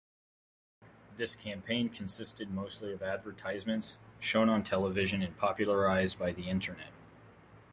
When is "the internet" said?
6.31-6.91